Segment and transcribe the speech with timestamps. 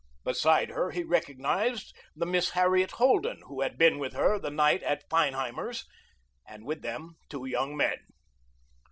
[0.23, 4.81] Beside her he recognized the Miss Harriet Holden who had been with her the night
[4.81, 5.85] at Feinheimer's,
[6.47, 7.97] and with them were two young men.